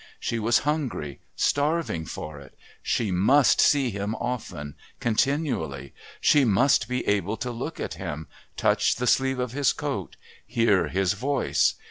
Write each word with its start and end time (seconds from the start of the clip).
She 0.19 0.39
was 0.39 0.57
hungry, 0.65 1.19
starving 1.35 2.05
for 2.07 2.39
it. 2.39 2.57
She 2.81 3.11
must 3.11 3.61
see 3.61 3.91
him 3.91 4.15
often, 4.15 4.73
continually. 4.99 5.93
She 6.19 6.43
must 6.43 6.87
be 6.89 7.07
able 7.07 7.37
to 7.37 7.51
look 7.51 7.79
at 7.79 7.93
him, 7.93 8.27
touch 8.57 8.95
the 8.95 9.05
sleeve 9.05 9.37
of 9.37 9.51
his 9.51 9.73
coat, 9.73 10.15
hear 10.43 10.87
his 10.87 11.13
voice. 11.13 11.75